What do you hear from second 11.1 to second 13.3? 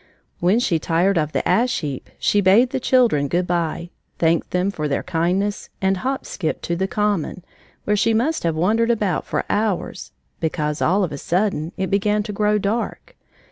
a sudden, it began to grow dark.